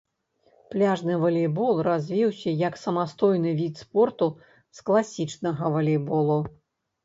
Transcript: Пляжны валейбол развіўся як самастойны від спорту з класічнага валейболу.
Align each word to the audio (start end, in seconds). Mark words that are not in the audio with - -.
Пляжны 0.75 1.17
валейбол 1.23 1.81
развіўся 1.89 2.49
як 2.63 2.79
самастойны 2.85 3.55
від 3.61 3.73
спорту 3.85 4.31
з 4.81 4.89
класічнага 4.91 5.63
валейболу. 5.77 6.45